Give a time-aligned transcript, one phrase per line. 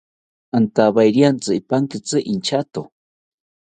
[0.57, 2.81] Antawerintzi ipankitzi inchato